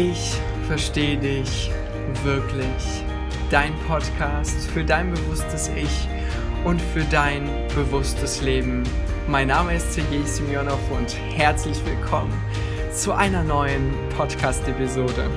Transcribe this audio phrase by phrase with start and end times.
[0.00, 0.38] Ich
[0.68, 1.72] verstehe dich
[2.22, 3.02] wirklich.
[3.50, 6.08] Dein Podcast für dein bewusstes Ich
[6.64, 8.84] und für dein bewusstes Leben.
[9.26, 12.32] Mein Name ist Sergej Semyonov und herzlich willkommen
[12.94, 15.28] zu einer neuen Podcast-Episode.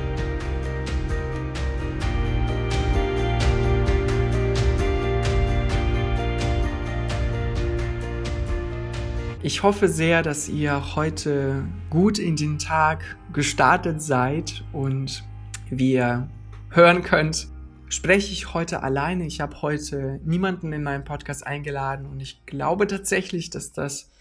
[9.43, 15.23] Ich hoffe sehr, dass ihr heute gut in den Tag gestartet seid und
[15.71, 16.29] wie ihr
[16.69, 17.47] hören könnt,
[17.89, 19.25] spreche ich heute alleine.
[19.25, 24.11] Ich habe heute niemanden in meinen Podcast eingeladen und ich glaube tatsächlich, dass das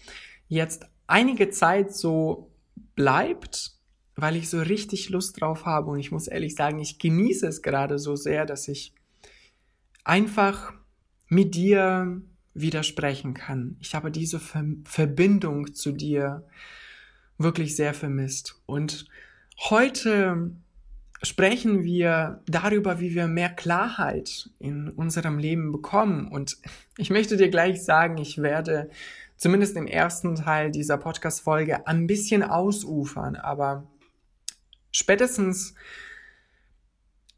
[0.47, 2.49] jetzt einige Zeit so
[2.95, 3.73] bleibt,
[4.15, 7.61] weil ich so richtig Lust drauf habe und ich muss ehrlich sagen, ich genieße es
[7.61, 8.95] gerade so sehr, dass ich
[10.03, 10.73] einfach
[11.27, 13.77] mit dir widersprechen kann.
[13.79, 16.45] Ich habe diese Ver Verbindung zu dir
[17.37, 18.61] wirklich sehr vermisst.
[18.65, 19.07] Und
[19.69, 20.51] heute
[21.23, 26.27] sprechen wir darüber, wie wir mehr Klarheit in unserem Leben bekommen.
[26.27, 26.57] Und
[26.97, 28.89] ich möchte dir gleich sagen, ich werde
[29.37, 33.87] zumindest im ersten Teil dieser Podcast-Folge ein bisschen ausufern, aber
[34.91, 35.73] spätestens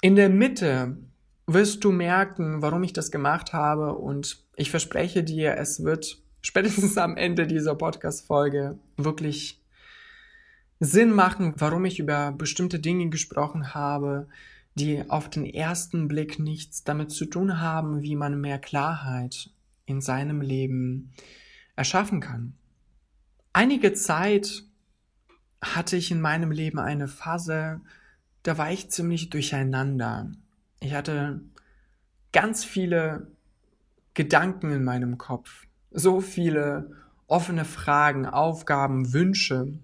[0.02, 0.98] in der Mitte
[1.46, 6.98] wirst du merken, warum ich das gemacht habe und ich verspreche dir, es wird spätestens
[6.98, 9.62] am Ende dieser Podcast-Folge wirklich
[10.80, 14.28] Sinn machen, warum ich über bestimmte Dinge gesprochen habe,
[14.76, 19.52] die auf den ersten Blick nichts damit zu tun haben, wie man mehr Klarheit
[19.86, 21.12] in seinem Leben
[21.76, 22.54] erschaffen kann.
[23.54, 24.64] Einige Zeit
[25.62, 27.82] hatte ich in meinem Leben eine Phase,
[28.42, 30.32] da war ich ziemlich durcheinander.
[30.84, 31.40] Ich hatte
[32.34, 33.32] ganz viele
[34.14, 36.92] Gedanken in meinem Kopf, so viele
[37.26, 39.80] offene Fragen, Aufgaben, Wünsche,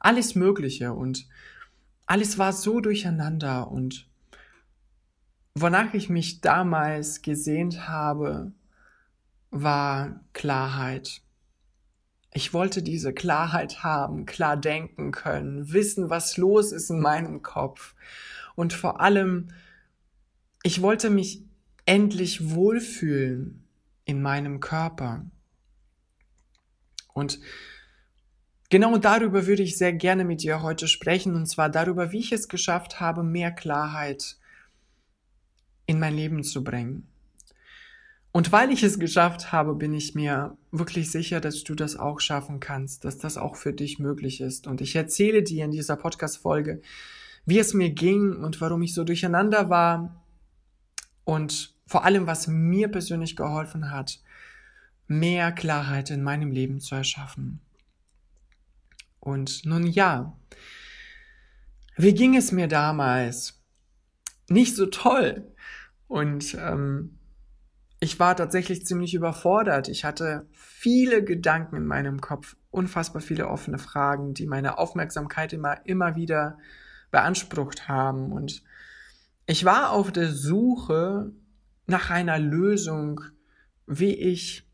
[0.00, 1.28] alles Mögliche und
[2.06, 4.08] alles war so durcheinander und
[5.54, 8.50] wonach ich mich damals gesehnt habe,
[9.50, 11.20] war Klarheit.
[12.32, 17.94] Ich wollte diese Klarheit haben, klar denken können, wissen, was los ist in meinem Kopf
[18.54, 19.48] und vor allem,
[20.62, 21.42] ich wollte mich
[21.86, 23.64] endlich wohlfühlen
[24.04, 25.24] in meinem Körper.
[27.12, 27.40] Und
[28.68, 32.32] genau darüber würde ich sehr gerne mit dir heute sprechen, und zwar darüber, wie ich
[32.32, 34.36] es geschafft habe, mehr Klarheit
[35.86, 37.08] in mein Leben zu bringen.
[38.32, 42.20] Und weil ich es geschafft habe, bin ich mir wirklich sicher, dass du das auch
[42.20, 44.68] schaffen kannst, dass das auch für dich möglich ist.
[44.68, 46.80] Und ich erzähle dir in dieser Podcast-Folge,
[47.46, 50.24] wie es mir ging und warum ich so durcheinander war
[51.24, 54.20] und vor allem, was mir persönlich geholfen hat,
[55.06, 57.60] mehr Klarheit in meinem Leben zu erschaffen.
[59.18, 60.36] Und nun ja,
[61.96, 63.60] wie ging es mir damals?
[64.48, 65.52] Nicht so toll.
[66.08, 67.18] Und ähm,
[68.00, 69.88] ich war tatsächlich ziemlich überfordert.
[69.88, 75.84] Ich hatte viele Gedanken in meinem Kopf, unfassbar viele offene Fragen, die meine Aufmerksamkeit immer,
[75.86, 76.56] immer wieder
[77.10, 78.32] beansprucht haben.
[78.32, 78.62] Und
[79.46, 81.32] ich war auf der Suche
[81.86, 83.20] nach einer Lösung,
[83.86, 84.66] wie ich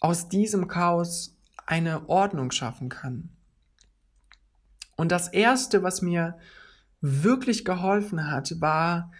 [0.00, 1.36] aus diesem Chaos
[1.66, 3.30] eine Ordnung schaffen kann.
[4.96, 6.38] Und das Erste, was mir
[7.00, 9.12] wirklich geholfen hat, war,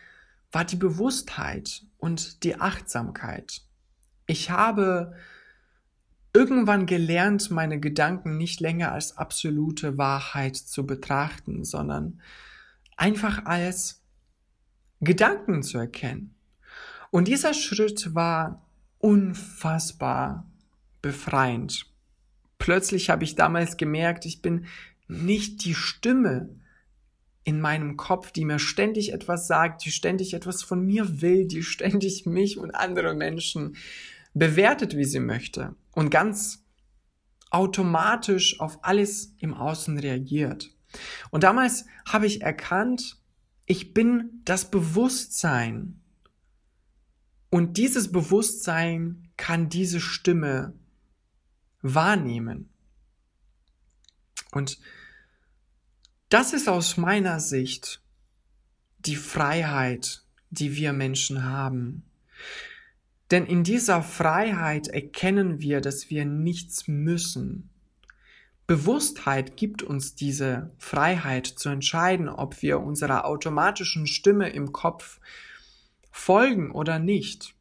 [0.52, 3.62] war die Bewusstheit und die Achtsamkeit.
[4.26, 5.14] Ich habe
[6.34, 12.20] irgendwann gelernt, meine Gedanken nicht länger als absolute Wahrheit zu betrachten, sondern
[12.96, 14.02] einfach als
[15.00, 16.34] Gedanken zu erkennen.
[17.10, 18.66] Und dieser Schritt war
[18.98, 20.50] unfassbar
[21.00, 21.86] befreiend.
[22.58, 24.66] Plötzlich habe ich damals gemerkt, ich bin
[25.06, 26.48] nicht die Stimme
[27.44, 31.62] in meinem Kopf, die mir ständig etwas sagt, die ständig etwas von mir will, die
[31.62, 33.76] ständig mich und andere Menschen
[34.32, 36.64] bewertet, wie sie möchte und ganz
[37.50, 40.70] automatisch auf alles im Außen reagiert.
[41.30, 43.16] Und damals habe ich erkannt,
[43.66, 46.00] ich bin das Bewusstsein.
[47.50, 50.74] Und dieses Bewusstsein kann diese Stimme
[51.80, 52.70] wahrnehmen.
[54.50, 54.78] Und
[56.28, 58.02] das ist aus meiner Sicht
[58.98, 62.04] die Freiheit, die wir Menschen haben.
[63.34, 67.68] Denn in dieser Freiheit erkennen wir, dass wir nichts müssen.
[68.68, 75.18] Bewusstheit gibt uns diese Freiheit zu entscheiden, ob wir unserer automatischen Stimme im Kopf
[76.12, 77.56] folgen oder nicht.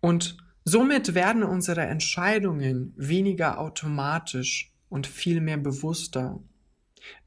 [0.00, 6.40] Und somit werden unsere Entscheidungen weniger automatisch und viel mehr bewusster.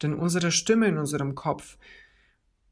[0.01, 1.77] Denn unsere Stimme in unserem Kopf,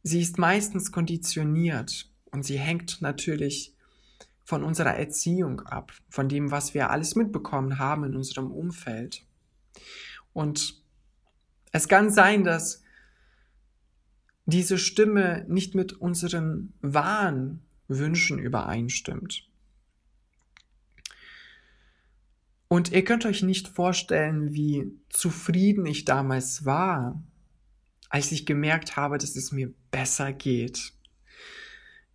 [0.04, 3.74] sie ist meistens konditioniert und sie hängt natürlich
[4.52, 9.26] von unserer Erziehung ab, von dem, was wir alles mitbekommen haben in unserem Umfeld.
[10.34, 10.84] Und
[11.72, 12.84] es kann sein, dass
[14.46, 19.48] diese Stimme nicht mit unseren wahren Wünschen übereinstimmt.
[22.68, 27.24] Und ihr könnt euch nicht vorstellen, wie zufrieden ich damals war,
[28.10, 30.92] als ich gemerkt habe, dass es mir besser geht.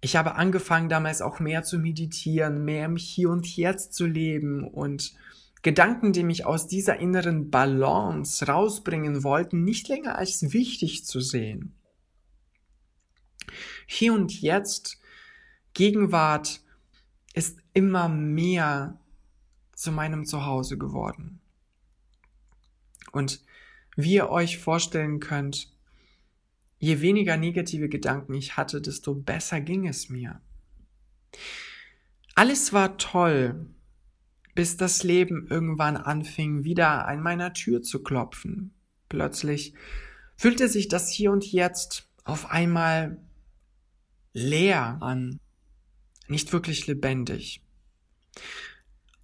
[0.00, 4.66] Ich habe angefangen damals auch mehr zu meditieren, mehr im Hier und Jetzt zu leben
[4.66, 5.14] und
[5.62, 11.74] Gedanken, die mich aus dieser inneren Balance rausbringen wollten, nicht länger als wichtig zu sehen.
[13.86, 15.00] Hier und Jetzt,
[15.74, 16.60] Gegenwart
[17.34, 19.00] ist immer mehr
[19.74, 21.40] zu meinem Zuhause geworden.
[23.12, 23.42] Und
[23.96, 25.75] wie ihr euch vorstellen könnt,
[26.86, 30.40] je weniger negative Gedanken ich hatte, desto besser ging es mir.
[32.34, 33.66] Alles war toll,
[34.54, 38.74] bis das Leben irgendwann anfing, wieder an meiner Tür zu klopfen.
[39.08, 39.74] Plötzlich
[40.36, 43.18] fühlte sich das Hier und Jetzt auf einmal
[44.32, 45.40] leer an,
[46.28, 47.62] nicht wirklich lebendig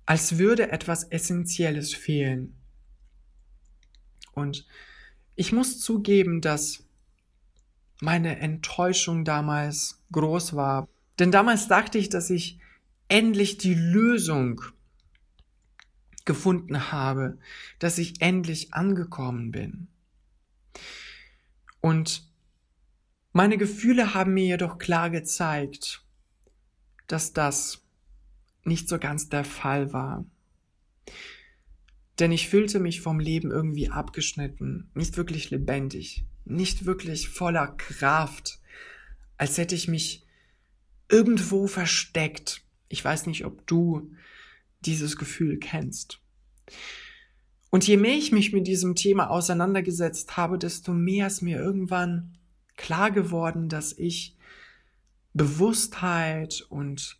[0.06, 2.54] als würde etwas Essentielles fehlen.
[4.32, 4.66] Und
[5.36, 6.84] ich muss zugeben, dass
[8.00, 10.88] meine Enttäuschung damals groß war.
[11.18, 12.58] Denn damals dachte ich, dass ich
[13.08, 14.62] endlich die Lösung
[16.24, 17.38] gefunden habe,
[17.78, 19.88] dass ich endlich angekommen bin.
[21.80, 22.28] Und
[23.32, 26.04] meine Gefühle haben mir jedoch klar gezeigt,
[27.06, 27.84] dass das
[28.64, 30.24] nicht so ganz der Fall war.
[32.18, 38.60] Denn ich fühlte mich vom Leben irgendwie abgeschnitten, nicht wirklich lebendig, nicht wirklich voller Kraft,
[39.36, 40.26] als hätte ich mich
[41.08, 42.62] irgendwo versteckt.
[42.88, 44.12] Ich weiß nicht, ob du
[44.80, 46.20] dieses Gefühl kennst.
[47.70, 52.36] Und je mehr ich mich mit diesem Thema auseinandergesetzt habe, desto mehr ist mir irgendwann
[52.76, 54.36] klar geworden, dass ich
[55.32, 57.18] Bewusstheit und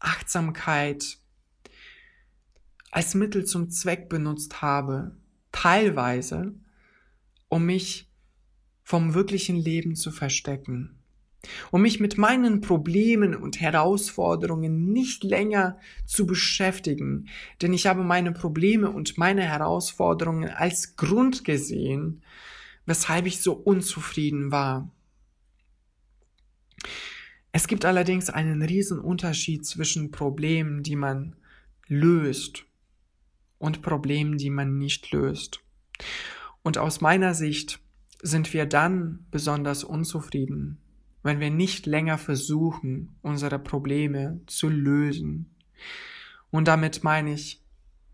[0.00, 1.18] Achtsamkeit
[2.90, 5.16] als Mittel zum Zweck benutzt habe,
[5.52, 6.54] teilweise,
[7.48, 8.11] um mich
[8.82, 10.98] vom wirklichen Leben zu verstecken,
[11.70, 17.28] um mich mit meinen Problemen und Herausforderungen nicht länger zu beschäftigen,
[17.60, 22.22] denn ich habe meine Probleme und meine Herausforderungen als Grund gesehen,
[22.86, 24.90] weshalb ich so unzufrieden war.
[27.52, 31.36] Es gibt allerdings einen riesen Unterschied zwischen Problemen, die man
[31.86, 32.64] löst
[33.58, 35.60] und Problemen, die man nicht löst.
[36.62, 37.80] Und aus meiner Sicht
[38.22, 40.78] sind wir dann besonders unzufrieden,
[41.22, 45.54] wenn wir nicht länger versuchen, unsere Probleme zu lösen.
[46.50, 47.60] Und damit meine ich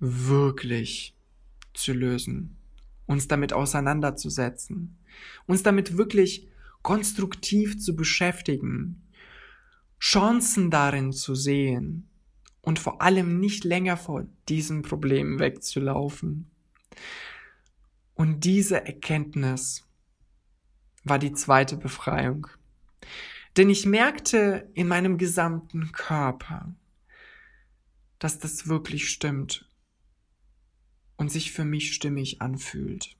[0.00, 1.14] wirklich
[1.74, 2.56] zu lösen,
[3.06, 4.98] uns damit auseinanderzusetzen,
[5.46, 6.48] uns damit wirklich
[6.82, 9.02] konstruktiv zu beschäftigen,
[10.00, 12.08] Chancen darin zu sehen
[12.62, 16.50] und vor allem nicht länger vor diesen Problemen wegzulaufen.
[18.14, 19.87] Und diese Erkenntnis
[21.08, 22.46] war die zweite Befreiung.
[23.56, 26.74] Denn ich merkte in meinem gesamten Körper,
[28.18, 29.68] dass das wirklich stimmt
[31.16, 33.16] und sich für mich stimmig anfühlt.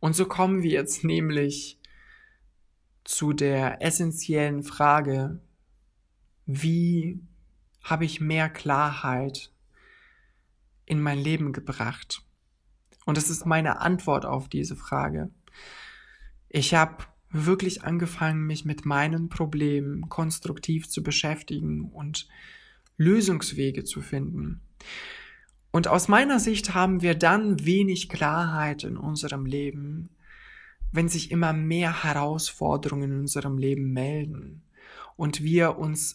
[0.00, 1.78] Und so kommen wir jetzt nämlich
[3.04, 5.40] zu der essentiellen Frage,
[6.46, 7.20] wie
[7.82, 9.52] habe ich mehr Klarheit
[10.86, 12.22] in mein Leben gebracht?
[13.04, 15.30] Und das ist meine Antwort auf diese Frage.
[16.56, 22.28] Ich habe wirklich angefangen, mich mit meinen Problemen konstruktiv zu beschäftigen und
[22.96, 24.60] Lösungswege zu finden.
[25.72, 30.10] Und aus meiner Sicht haben wir dann wenig Klarheit in unserem Leben,
[30.92, 34.62] wenn sich immer mehr Herausforderungen in unserem Leben melden
[35.16, 36.14] und wir uns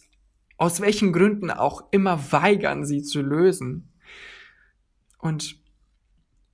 [0.56, 3.92] aus welchen Gründen auch immer weigern, sie zu lösen.
[5.18, 5.60] Und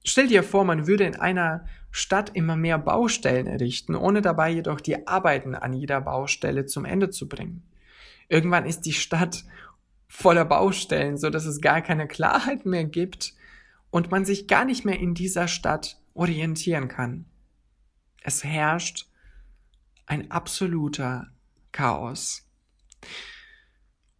[0.07, 4.81] stell dir vor, man würde in einer Stadt immer mehr Baustellen errichten, ohne dabei jedoch
[4.81, 7.63] die Arbeiten an jeder Baustelle zum Ende zu bringen.
[8.29, 9.45] Irgendwann ist die Stadt
[10.09, 13.35] voller Baustellen, so dass es gar keine Klarheit mehr gibt
[13.91, 17.27] und man sich gar nicht mehr in dieser Stadt orientieren kann.
[18.23, 19.09] Es herrscht
[20.07, 21.29] ein absoluter
[21.73, 22.47] Chaos.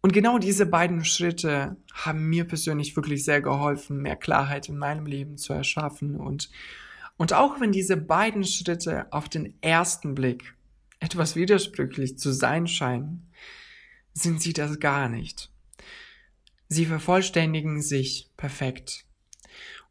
[0.01, 5.05] Und genau diese beiden Schritte haben mir persönlich wirklich sehr geholfen, mehr Klarheit in meinem
[5.05, 6.15] Leben zu erschaffen.
[6.15, 6.49] Und,
[7.17, 10.53] und auch wenn diese beiden Schritte auf den ersten Blick
[10.99, 13.31] etwas widersprüchlich zu sein scheinen,
[14.13, 15.51] sind sie das gar nicht.
[16.69, 19.05] Sie vervollständigen sich perfekt.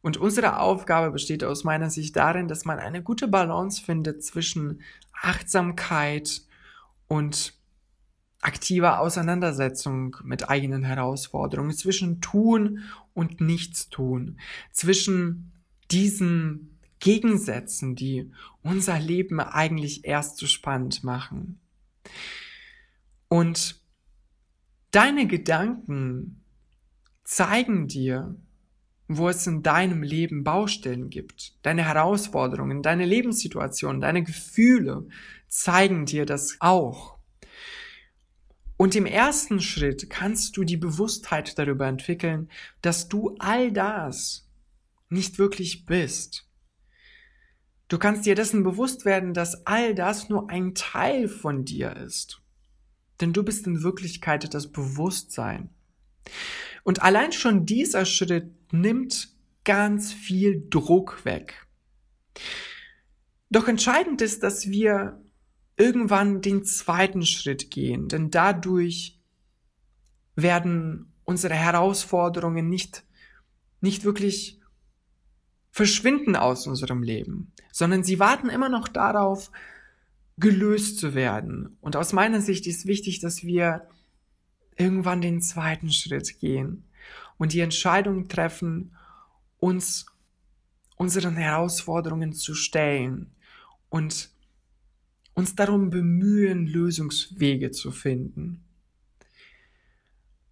[0.01, 4.81] Und unsere Aufgabe besteht aus meiner Sicht darin, dass man eine gute Balance findet zwischen
[5.11, 6.43] Achtsamkeit
[7.07, 7.56] und
[8.41, 14.39] aktiver Auseinandersetzung mit eigenen Herausforderungen, zwischen Tun und Nichtstun,
[14.71, 15.51] zwischen
[15.91, 21.59] diesen Gegensätzen, die unser Leben eigentlich erst so spannend machen.
[23.27, 23.81] Und
[24.91, 26.43] deine Gedanken
[27.23, 28.35] zeigen dir,
[29.07, 31.55] wo es in deinem Leben Baustellen gibt.
[31.61, 35.07] Deine Herausforderungen, deine Lebenssituation, deine Gefühle
[35.47, 37.16] zeigen dir das auch.
[38.77, 42.49] Und im ersten Schritt kannst du die Bewusstheit darüber entwickeln,
[42.81, 44.47] dass du all das
[45.09, 46.47] nicht wirklich bist.
[47.87, 52.41] Du kannst dir dessen bewusst werden, dass all das nur ein Teil von dir ist.
[53.19, 55.69] Denn du bist in Wirklichkeit das Bewusstsein.
[56.83, 59.29] Und allein schon dieser Schritt nimmt
[59.63, 61.67] ganz viel Druck weg.
[63.49, 65.21] Doch entscheidend ist, dass wir
[65.77, 69.19] irgendwann den zweiten Schritt gehen, denn dadurch
[70.35, 73.05] werden unsere Herausforderungen nicht,
[73.79, 74.59] nicht wirklich
[75.71, 79.51] verschwinden aus unserem Leben, sondern sie warten immer noch darauf,
[80.37, 81.77] gelöst zu werden.
[81.81, 83.87] Und aus meiner Sicht ist wichtig, dass wir
[84.75, 86.83] irgendwann den zweiten Schritt gehen
[87.37, 88.95] und die Entscheidung treffen,
[89.59, 90.07] uns
[90.95, 93.31] unseren Herausforderungen zu stellen
[93.89, 94.31] und
[95.37, 98.65] uns darum bemühen, Lösungswege zu finden.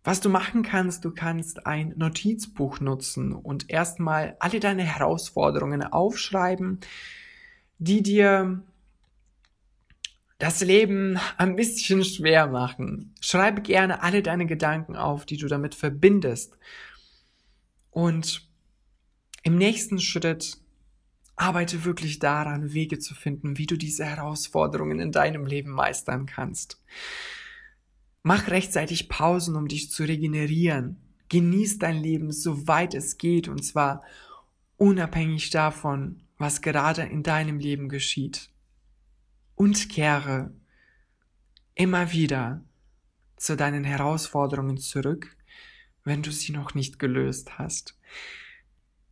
[0.03, 6.81] Was du machen kannst, du kannst ein Notizbuch nutzen und erstmal alle deine Herausforderungen aufschreiben,
[7.79, 8.61] die dir
[10.37, 13.15] das Leben ein bisschen schwer machen.
[13.21, 16.59] Schreibe gerne alle deine Gedanken auf, die du damit verbindest.
[17.89, 18.47] Und
[19.41, 20.59] im nächsten Schritt
[21.35, 26.81] arbeite wirklich daran, Wege zu finden, wie du diese Herausforderungen in deinem Leben meistern kannst.
[28.23, 30.97] Mach rechtzeitig Pausen, um dich zu regenerieren.
[31.29, 34.03] Genieß dein Leben, soweit es geht, und zwar
[34.77, 38.49] unabhängig davon, was gerade in deinem Leben geschieht
[39.55, 40.51] und kehre
[41.73, 42.63] immer wieder
[43.35, 45.35] zu deinen Herausforderungen zurück,
[46.03, 47.97] wenn du sie noch nicht gelöst hast.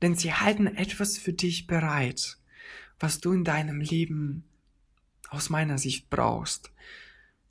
[0.04, 2.38] Denn sie halten etwas für dich bereit,
[3.00, 4.44] was du in deinem Leben
[5.30, 6.74] aus meiner Sicht brauchst,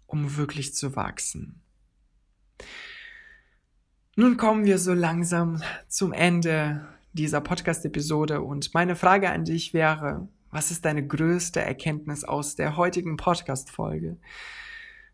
[0.06, 1.62] um wirklich zu wachsen.
[4.16, 10.28] Nun kommen wir so langsam zum Ende dieser Podcast-Episode und meine Frage an dich wäre,
[10.50, 14.18] was ist deine größte Erkenntnis aus der heutigen Podcast-Folge?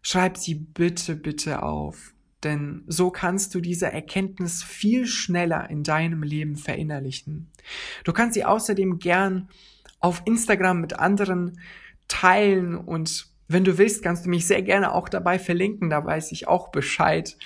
[0.02, 2.12] Schreib sie bitte, bitte auf.
[2.44, 7.50] Denn so kannst du diese Erkenntnis viel schneller in deinem Leben verinnerlichen.
[8.04, 9.48] Du kannst sie außerdem gern
[10.00, 11.60] auf Instagram mit anderen
[12.06, 15.88] teilen und wenn du willst, kannst du mich sehr gerne auch dabei verlinken.
[15.88, 17.36] Da weiß ich auch Bescheid,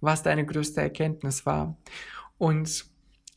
[0.00, 1.78] was deine größte Erkenntnis war.
[2.36, 2.84] Und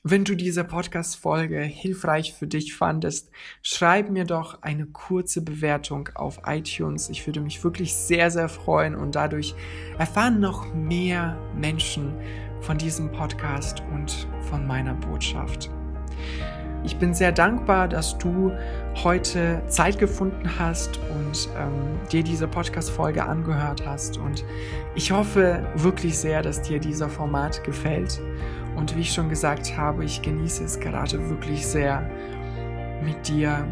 [0.03, 3.29] wenn du diese Podcast-Folge hilfreich für dich fandest,
[3.61, 7.09] schreib mir doch eine kurze Bewertung auf iTunes.
[7.09, 9.55] Ich würde mich wirklich sehr, sehr freuen und dadurch
[9.97, 12.13] erfahren noch mehr Menschen
[12.61, 15.69] von diesem Podcast und von meiner Botschaft.
[16.85, 18.53] Ich bin sehr dankbar, dass du
[19.03, 24.17] heute Zeit gefunden hast und ähm, dir diese Podcast-Folge angehört hast.
[24.17, 24.45] Und
[24.95, 28.21] ich hoffe wirklich sehr, dass dir dieser Format gefällt.
[28.79, 32.09] Und wie ich schon gesagt habe, ich genieße es gerade wirklich sehr,
[33.03, 33.67] mit dir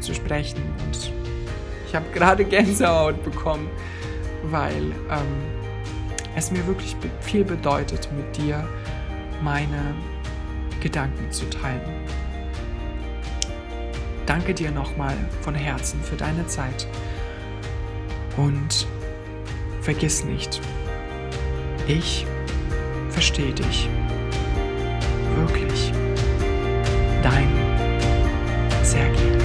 [0.00, 0.62] zu sprechen.
[0.86, 1.12] Und
[1.86, 3.68] ich habe gerade Gänsehaut bekommen,
[4.44, 5.44] weil ähm,
[6.34, 8.66] es mir wirklich viel bedeutet, mit dir
[9.42, 9.94] meine
[10.80, 12.06] Gedanken zu teilen.
[14.24, 16.86] Danke dir nochmal von Herzen für deine Zeit.
[18.38, 18.86] Und
[19.82, 20.62] vergiss nicht,
[21.86, 22.26] ich
[23.10, 23.90] verstehe dich
[25.38, 25.92] wirklich.
[27.22, 27.48] Dein
[28.82, 29.37] Sergei.